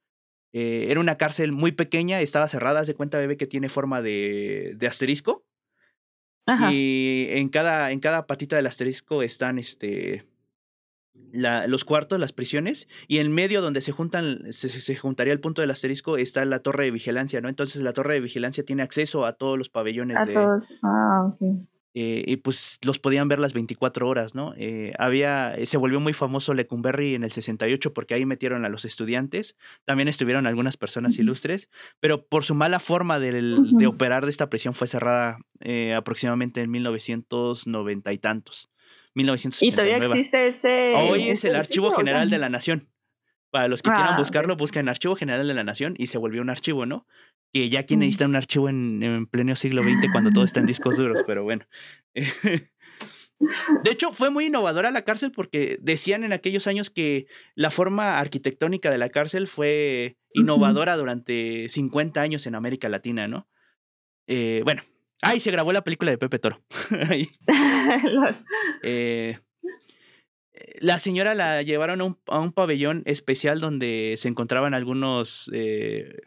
[0.53, 4.73] Eh, era una cárcel muy pequeña, estaba cerrada, de cuenta bebé que tiene forma de,
[4.77, 5.43] de asterisco.
[6.71, 10.25] Y en cada, en cada patita del asterisco están este,
[11.33, 15.61] la, los cuartos, las prisiones, y en medio donde se juntan, se, juntaría el punto
[15.61, 17.49] del asterisco, está la torre de vigilancia, ¿no?
[17.49, 20.37] Entonces la torre de vigilancia tiene acceso a todos los pabellones de.
[20.83, 21.35] Ah,
[21.99, 24.53] eh, y pues los podían ver las 24 horas, ¿no?
[24.55, 28.85] Eh, había, se volvió muy famoso Lecumberri en el 68 porque ahí metieron a los
[28.85, 34.29] estudiantes, también estuvieron algunas personas ilustres, pero por su mala forma de, de operar de
[34.29, 38.69] esta prisión fue cerrada eh, aproximadamente en 1990 y tantos.
[39.15, 39.65] 1989.
[39.65, 40.93] ¿Y todavía existe ese?
[41.09, 42.89] Hoy es el Archivo General de la Nación.
[43.57, 46.43] Para los que quieran ah, buscarlo, buscan Archivo General de la Nación y se volvió
[46.43, 47.07] un archivo, ¿no?
[47.51, 48.01] Que ya quien mm.
[48.01, 51.43] necesita un archivo en, en pleno siglo XX cuando todo está en discos duros, pero
[51.43, 51.65] bueno.
[52.13, 58.19] De hecho, fue muy innovadora la cárcel porque decían en aquellos años que la forma
[58.19, 63.47] arquitectónica de la cárcel fue innovadora durante 50 años en América Latina, ¿no?
[64.27, 64.83] Eh, bueno,
[65.23, 66.61] Ahí se grabó la película de Pepe Toro.
[68.83, 69.39] Eh,
[70.79, 76.21] la señora la llevaron a un, a un, pabellón especial donde se encontraban algunos eh,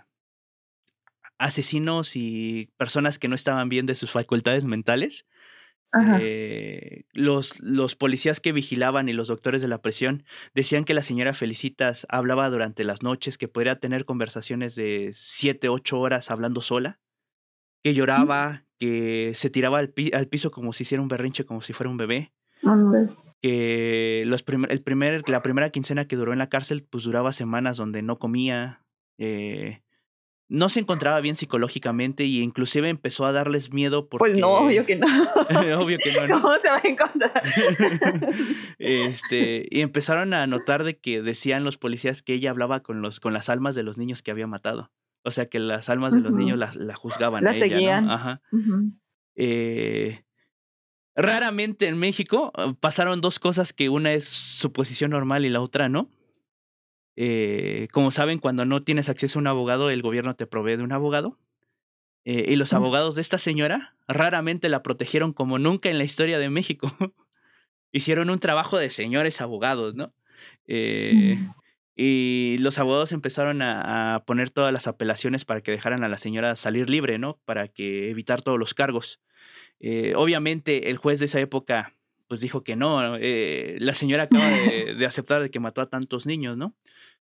[1.39, 5.27] asesinos y personas que no estaban bien de sus facultades mentales.
[6.21, 10.23] Eh, los, los policías que vigilaban y los doctores de la prisión
[10.55, 15.69] decían que la señora Felicitas hablaba durante las noches, que podría tener conversaciones de siete,
[15.69, 17.01] ocho horas hablando sola,
[17.83, 21.73] que lloraba, que se tiraba al, al, piso como si hiciera un berrinche, como si
[21.73, 22.33] fuera un bebé.
[23.43, 27.79] Que los el primer, la primera quincena que duró en la cárcel, pues duraba semanas
[27.79, 28.85] donde no comía,
[29.19, 29.83] eh,
[30.51, 34.33] no se encontraba bien psicológicamente y inclusive empezó a darles miedo porque...
[34.33, 35.07] Pues no, obvio que no.
[35.81, 37.43] obvio que no, ¿Cómo se va a encontrar?
[38.79, 43.21] este, y empezaron a notar de que decían los policías que ella hablaba con, los,
[43.21, 44.91] con las almas de los niños que había matado.
[45.23, 48.13] O sea, que las almas de los niños la, la juzgaban a ella, ¿no?
[48.13, 48.43] Ajá.
[49.37, 50.25] eh,
[51.23, 55.61] raramente en México ah, pasaron dos cosas que una es su posición normal y la
[55.61, 56.11] otra no.
[57.17, 60.83] Eh, como saben, cuando no tienes acceso a un abogado, el gobierno te provee de
[60.83, 61.39] un abogado.
[62.25, 66.39] Eh, y los abogados de esta señora raramente la protegieron como nunca en la historia
[66.39, 66.95] de México.
[67.93, 70.15] Hicieron un trabajo de señores abogados, ¿no?
[70.67, 71.39] Eh,
[71.97, 76.57] y los abogados empezaron a, poner todas las apelaciones para que dejaran a la señora
[76.57, 77.39] salir libre, ¿no?
[77.45, 79.21] Para que evitar todos los cargos.
[79.81, 81.95] Eh, obviamente el juez de esa época
[82.29, 83.17] pues dijo que no.
[83.17, 84.49] Eh, la señora acaba
[84.99, 86.75] de, aceptar de que mató a tantos niños, ¿no?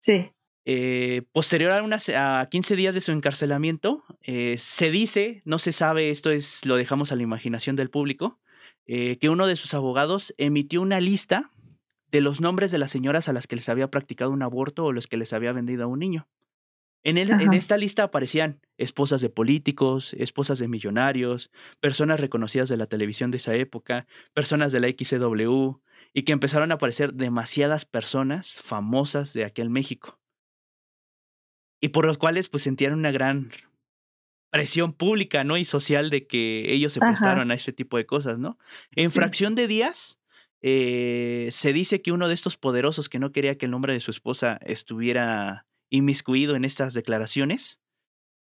[0.02, 0.32] Sí.
[0.66, 6.10] Eh, posterior a, unas, a 15 días de su encarcelamiento, se dice, no se sabe,
[6.10, 8.40] esto es lo dejamos a la imaginación del público,
[8.86, 11.50] que uno de sus abogados emitió una lista
[12.12, 14.92] de los nombres de las señoras a las que les había practicado un aborto o
[14.92, 16.28] los que les había vendido a un niño.
[17.06, 22.86] En, en, esta lista aparecían esposas de políticos, esposas de millonarios, personas reconocidas de la
[22.86, 25.82] televisión de esa época, personas de la XCW,
[26.14, 30.20] y que empezaron a aparecer demasiadas personas famosas de aquel México.
[31.82, 33.52] Y por los cuales pues sentían una gran
[34.50, 35.58] presión pública, ¿no?
[35.58, 38.58] Y social de que ellos se prestaron a ese tipo de cosas, ¿no?
[38.96, 40.22] En fracción de días,
[40.62, 44.00] eh, se dice que uno de estos poderosos que no quería que el nombre de
[44.00, 47.80] su esposa estuviera inmiscuido en estas declaraciones,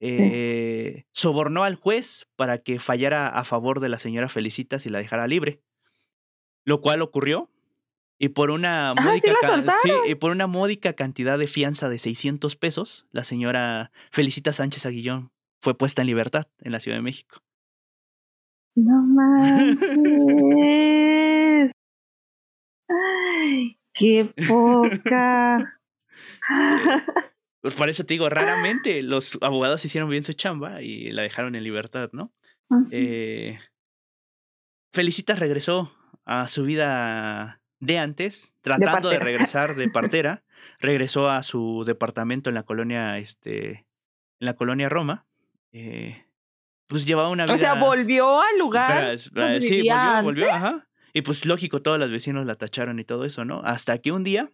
[0.00, 4.98] eh, sobornó al juez para que fallara a favor de la señora Felicitas y la
[4.98, 5.62] dejara libre.
[6.64, 7.48] Lo cual ocurrió.
[8.18, 9.32] Y por una, módica,
[10.08, 15.30] y por una módica cantidad de fianza de 600 pesos, la señora Felicita Sánchez Aguillón
[15.60, 17.44] fue puesta en libertad en la Ciudad de México.
[18.74, 19.78] No manches.
[23.94, 25.78] ¡Qué poca!
[27.60, 31.54] Pues por eso te digo, raramente los abogados hicieron bien su chamba y la dejaron
[31.54, 32.32] en libertad, ¿no?
[32.90, 33.58] eh,
[34.92, 35.92] Felicitas regresó
[36.24, 40.44] a su vida de antes, tratando de, regresar de partera,
[40.78, 43.70] regresó a su departamento en la colonia, este,
[44.40, 45.26] en la colonia Roma.
[45.72, 46.24] Eh,
[46.86, 47.54] pues llevaba una vida.
[47.54, 49.12] O sea, volvió al lugar.
[49.12, 49.18] Eh,
[49.60, 50.88] sí, volvió, volvió, ajá.
[51.12, 53.60] Y pues lógico, todos los vecinos la tacharon y todo eso, ¿no?
[53.64, 54.50] Hasta que un día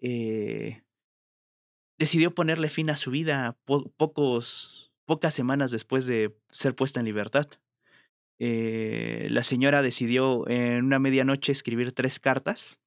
[0.00, 0.82] eh,
[1.98, 7.48] decidió ponerle fin a su vida pocos, pocas semanas después de ser puesta en libertad.
[8.38, 12.80] Eh, la señora decidió en una medianoche escribir tres cartas,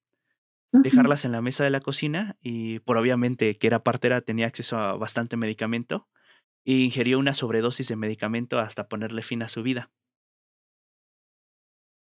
[0.72, 4.78] dejarlas en la mesa de la cocina y por obviamente que era partera tenía acceso
[4.78, 6.08] a bastante medicamento
[6.64, 9.90] e ingirió una sobredosis de medicamento hasta ponerle fin a su vida.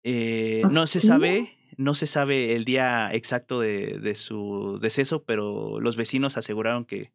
[0.04, 5.80] Eh, no se sabe, no se sabe el día exacto de, de, su deceso, pero
[5.80, 7.12] los vecinos aseguraron que,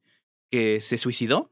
[0.51, 1.49] que se suicidó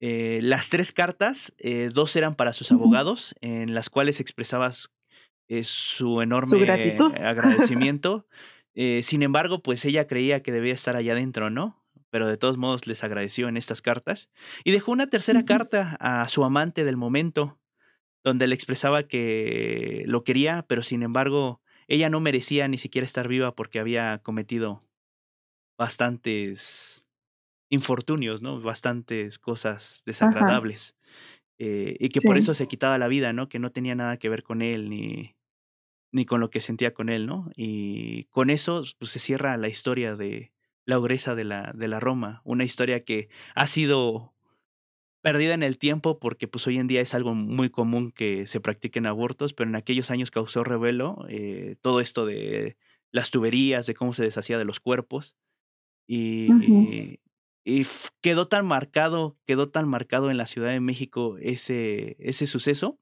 [0.00, 4.92] eh, las tres cartas, eh, dos eran para sus abogados, en las cuales expresabas
[5.48, 6.58] eh, su enorme
[7.20, 8.26] agradecimiento.
[9.02, 11.84] sin embargo, pues ella creía que debía estar allá adentro, ¿no?
[12.10, 14.30] Pero de todos modos les agradeció en estas cartas.
[14.64, 17.58] Y dejó una tercera carta a su amante del momento,
[18.24, 23.28] donde le expresaba que lo quería, pero sin embargo, ella no merecía ni siquiera estar
[23.28, 24.78] viva porque había cometido
[25.78, 27.08] bastantes
[27.70, 28.60] infortunios, ¿no?
[28.60, 30.96] Bastantes cosas desagradables.
[31.58, 33.48] Eh, y que por eso se quitaba la vida, ¿no?
[33.48, 35.34] Que no tenía nada que ver con él ni,
[36.12, 37.50] ni con lo que sentía con él, ¿no?
[37.56, 40.52] Y con eso pues, se cierra la historia de
[40.84, 44.34] la ogresa de la, de la Roma, una historia que ha sido
[45.20, 48.60] perdida en el tiempo porque pues hoy en día es algo muy común que se
[48.60, 52.76] practiquen abortos, pero en aquellos años causó revelo eh, todo esto de
[53.10, 55.36] las tuberías, de cómo se deshacía de los cuerpos.
[56.06, 56.48] Y,
[57.64, 57.86] y
[58.22, 62.98] quedó tan marcado, quedó tan marcado en la Ciudad de México ese, ese suceso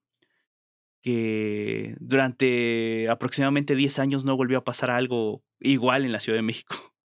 [1.02, 6.42] que durante aproximadamente 10 años no volvió a pasar algo igual en la Ciudad de
[6.42, 6.95] México.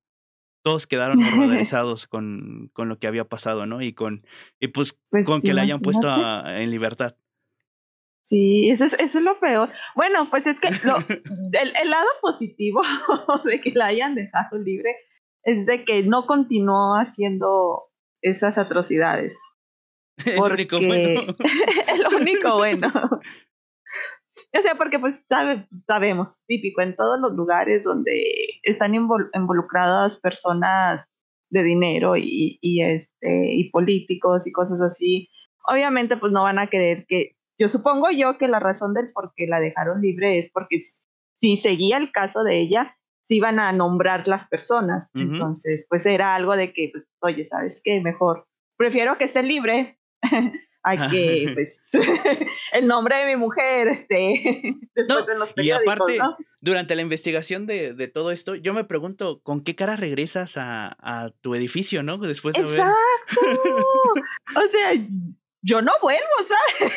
[0.62, 3.82] Todos quedaron horrorizados con, con lo que había pasado, ¿no?
[3.82, 4.20] Y con,
[4.60, 6.08] y pues, pues con que la hayan puesto
[6.48, 7.16] en libertad.
[8.32, 9.70] Sí, eso es, eso es lo peor.
[9.94, 10.96] Bueno, pues es que lo,
[11.60, 12.82] el, el, lado positivo
[13.44, 14.96] de que la hayan dejado libre
[15.44, 17.90] es de que no continuó haciendo
[18.22, 19.38] esas atrocidades.
[20.26, 21.22] El único bueno.
[21.88, 22.92] el único bueno.
[24.54, 28.24] O sea, porque pues sabe, sabemos, típico, en todos los lugares donde
[28.64, 31.08] están involucradas personas
[31.50, 35.30] de dinero y, y, este, y políticos y cosas así,
[35.68, 39.34] obviamente pues no van a querer que, yo supongo yo que la razón del por
[39.36, 40.82] qué la dejaron libre es porque
[41.40, 42.96] si seguía el caso de ella,
[43.32, 45.10] iban a nombrar las personas.
[45.14, 48.02] Entonces, pues era algo de que, pues, oye, ¿sabes qué?
[48.02, 48.46] Mejor,
[48.78, 49.98] prefiero que esté libre
[50.84, 51.84] a que, pues,
[52.74, 56.20] el nombre de mi mujer esté después de los Y aparte,
[56.60, 60.96] durante la investigación de, de, todo esto, yo me pregunto, ¿con qué cara regresas a,
[61.00, 62.18] a tu edificio, no?
[62.18, 62.96] Después de ¡Exacto!
[64.56, 64.94] o sea,
[65.62, 66.94] yo no vuelvo, ¿sabes?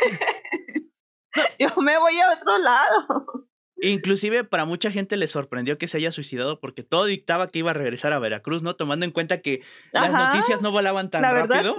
[1.59, 3.49] yo me voy a otro lado.
[3.77, 7.73] Inclusive para mucha gente le sorprendió que se haya suicidado porque todo dictaba que iba
[7.73, 8.77] a regresar a Veracruz, ¿no?
[8.77, 11.75] Tomando en cuenta que las noticias no volaban tan rápido.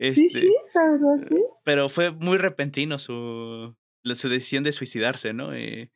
[0.00, 0.50] Este, sí,
[1.62, 5.52] Pero fue muy repentino su, su decisión de suicidarse, ¿no?
[5.52, 5.92] Eh,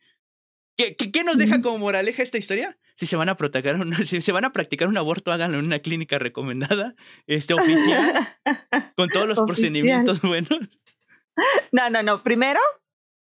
[0.77, 2.77] ¿qué, qué, nos deja como moraleja esta historia?
[2.97, 5.64] Si se van a practicar un, si se van a practicar un aborto, háganlo en
[5.64, 6.95] una clínica recomendada,
[7.27, 8.37] este oficial,
[8.97, 10.59] con todos los procedimientos buenos.
[11.73, 12.23] No, no, no.
[12.23, 12.61] Primero,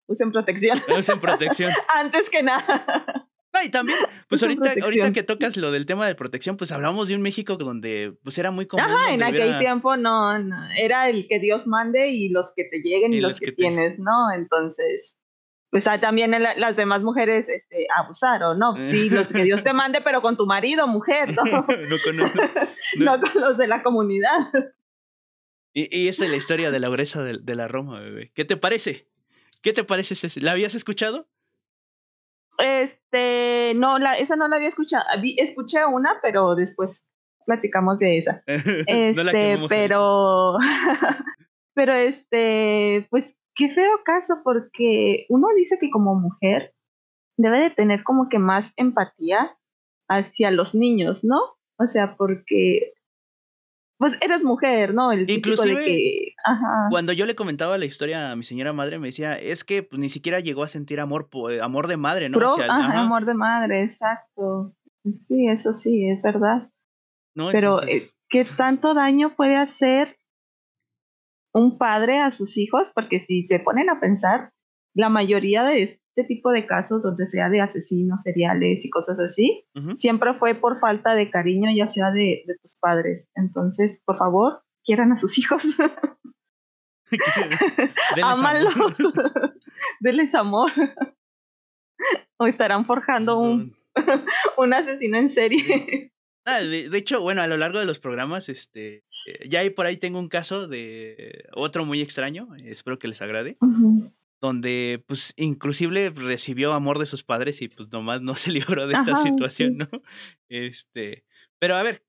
[0.06, 0.82] usen protección.
[0.88, 1.70] Usen protección.
[1.94, 3.28] Antes que nada.
[3.64, 7.16] Y también, pues ahorita, ahorita que tocas lo del tema de protección, pues hablamos de
[7.16, 8.86] un México donde pues era muy común.
[8.86, 10.32] Ajá, en aquel tiempo no,
[10.76, 14.32] era el que Dios mande y los que te lleguen y, los, que, tienes, ¿no?
[14.34, 15.18] Entonces,
[15.70, 18.80] pues también las demás mujeres este, abusaron, ¿no?
[18.80, 21.44] Sí, los que Dios te mande, pero con tu marido, mujer, ¿no?
[21.44, 22.16] no, con,
[22.98, 23.20] no.
[23.20, 24.50] con los de la comunidad.
[25.74, 28.32] Y, y esa es la historia de la obresa de, de la Roma, bebé.
[28.34, 29.08] ¿Qué te parece?
[29.62, 30.14] ¿Qué te parece?
[30.40, 31.28] ¿La habías escuchado?
[32.58, 35.04] Este, no, la, esa no la había escuchado.
[35.36, 37.06] Escuché una, pero después
[37.46, 38.42] platicamos de esa.
[38.86, 40.58] Este, pero,
[41.74, 46.74] pero este, pues qué feo caso, porque uno dice que como mujer
[47.36, 49.56] debe de tener como que más empatía
[50.08, 51.38] hacia los niños, ¿no?
[51.78, 52.92] O sea, porque
[54.02, 55.12] pues eres mujer, ¿no?
[55.12, 56.88] El Inclusive, de que, ajá.
[56.90, 60.00] cuando yo le comentaba la historia a mi señora madre, me decía, es que pues,
[60.00, 61.28] ni siquiera llegó a sentir amor,
[61.62, 62.38] amor de madre, ¿no?
[62.38, 64.74] Pro, ajá, amor de madre, exacto.
[65.04, 66.68] Sí, eso sí, es verdad.
[67.36, 70.16] No, Pero, eh, ¿qué tanto daño puede hacer
[71.52, 72.90] un padre a sus hijos?
[72.92, 74.51] Porque si se ponen a pensar,
[74.94, 79.64] la mayoría de este tipo de casos, donde sea de asesinos seriales y cosas así,
[79.96, 83.30] siempre fue por falta de cariño, ya sea de, tus padres.
[83.34, 85.62] Entonces, por favor, quieran a sus hijos.
[88.22, 88.74] Ámalos.
[90.00, 90.72] Denles amor.
[92.38, 93.74] o estarán forjando un,
[94.56, 96.12] un asesino en serie.
[96.44, 99.86] Ah, de, hecho, bueno, a lo largo de los programas, este, eh, ya ahí por
[99.86, 103.56] ahí tengo un caso de otro muy extraño, espero que les agrade,
[104.42, 108.94] donde pues inclusive recibió amor de sus padres y pues nomás no se libró de
[108.94, 109.88] esta situación, ¿no?
[110.48, 111.24] Este,
[111.58, 112.02] pero a ver,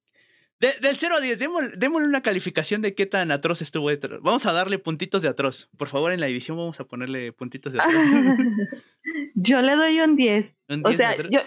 [0.60, 4.08] del 0 a 10, démosle, una calificación de qué tan atroz estuvo esto.
[4.22, 5.70] Vamos a darle puntitos de atroz.
[5.78, 7.94] Por favor, en la edición vamos a ponerle puntitos de atroz.
[9.36, 10.56] yo le doy un 10.
[10.86, 11.42] o sea, yo,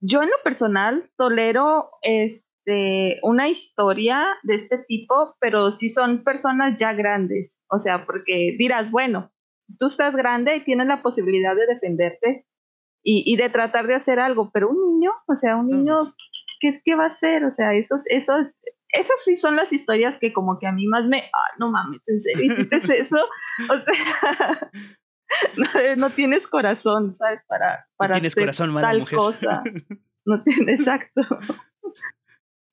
[0.00, 6.78] yo en lo personal tolero este, una historia de este tipo, pero si son personas
[6.78, 7.58] ya grandes.
[7.68, 9.32] O sea, porque dirás, bueno,
[9.78, 12.46] tú estás grande y tienes la posibilidad de defenderte
[13.04, 15.96] y, de tratar de hacer algo, pero un niño, o sea, un niño,
[16.60, 17.44] ¿qué, qué va a hacer?
[17.44, 18.46] O sea, esos, esos,
[18.90, 22.06] esas sí son las historias que como que a mí más me, ah, no mames,
[22.06, 23.18] ¿en serio hiciste eso?
[23.64, 24.70] O sea,
[25.96, 27.40] no, tienes corazón, ¿sabes?
[27.48, 29.62] Para, para tienes corazón, tal cosa.
[30.24, 31.20] No tienes, exacto.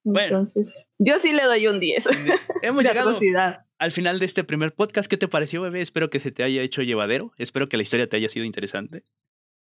[0.05, 0.67] Entonces,
[0.99, 2.07] yo sí le doy un 10.
[2.61, 3.17] Hemos llegado
[3.79, 5.09] al final de este primer podcast.
[5.09, 5.81] ¿Qué te pareció, bebé?
[5.81, 7.31] Espero que se te haya hecho llevadero.
[7.37, 9.03] Espero que la historia te haya sido interesante.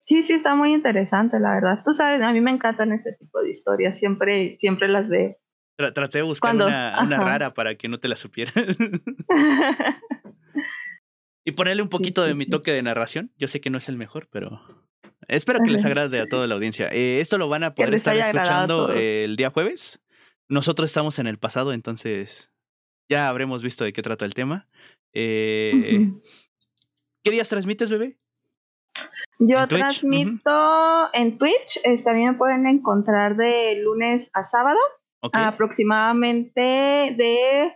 [0.05, 1.81] Sí, sí, está muy interesante, la verdad.
[1.85, 3.97] Tú sabes, a mí me encantan este tipo de historias.
[3.97, 5.37] Siempre, siempre las veo.
[5.93, 8.53] traté de buscar una, una, rara para que no te la supieras.
[11.45, 13.31] y ponerle un poquito de mi toque de narración.
[13.37, 14.61] Yo sé que no es el mejor, pero
[15.27, 16.89] espero que les agrade a toda la audiencia.
[16.91, 20.03] Eh, esto lo van a poder estar escuchando el día jueves.
[20.49, 22.50] Nosotros estamos en el pasado, entonces
[23.11, 24.65] ya habremos visto de qué trata el tema.
[25.13, 26.09] Eh,
[27.23, 28.17] ¿Qué días transmites, bebé?
[29.37, 31.81] Yo transmito en Twitch.
[32.05, 34.79] también me pueden encontrar de lunes a sábado.
[35.33, 37.75] Aproximadamente de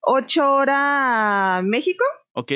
[0.00, 2.04] 8 horas México.
[2.32, 2.52] Ok.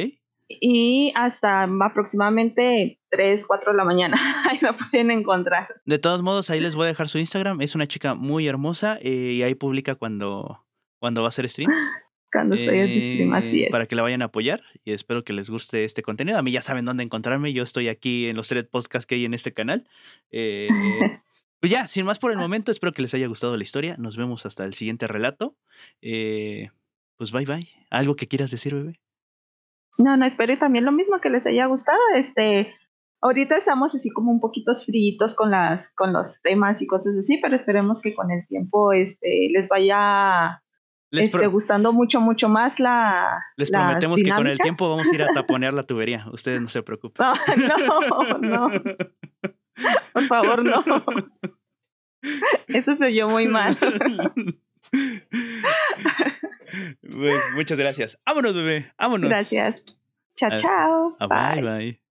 [0.49, 4.17] Y hasta aproximadamente 3, 4 de la mañana.
[4.51, 5.69] ahí lo pueden encontrar.
[5.85, 7.61] De todos modos, ahí les voy a dejar su Instagram.
[7.61, 10.64] Es una chica muy hermosa eh, y ahí publica cuando,
[11.05, 11.77] cuando va a hacer streams.
[12.33, 13.71] Cuando estoy en stream, así es.
[13.71, 16.39] Para que la vayan a apoyar y espero que les guste este contenido.
[16.39, 17.53] A mí ya saben dónde encontrarme.
[17.53, 19.87] Yo estoy aquí en los tres podcasts que hay en este canal.
[20.33, 20.67] Eh,
[21.61, 23.97] pues ya, sin más por el momento, espero que les haya gustado la historia.
[23.99, 25.55] Nos vemos hasta el siguiente relato.
[26.01, 26.71] Eh,
[27.19, 27.69] pues bye bye.
[27.91, 28.99] ¿Algo que quieras decir, bebé?
[29.99, 32.01] No, no, espero también lo mismo que les haya gustado.
[32.17, 32.75] Este,
[33.21, 37.37] ahorita estamos así como un poquito fritos con las, con los temas y cosas así,
[37.37, 40.64] pero esperemos que con el tiempo este, les vaya
[41.19, 43.45] este, gustando mucho, mucho más la.
[43.57, 46.27] Les prometemos que con el tiempo vamos a ir a taponear la tubería.
[46.33, 47.27] Ustedes no se preocupen.
[47.79, 48.71] No, no, no.
[50.13, 50.85] Por favor, no.
[52.69, 53.77] Eso se oyó muy mal.
[57.01, 58.19] Pues muchas gracias.
[58.27, 58.93] Vámonos, bebé.
[58.99, 59.31] Vámonos.
[59.31, 59.83] Gracias.
[60.37, 61.17] Chao, chao.
[61.29, 61.63] bye.
[61.63, 62.04] bye.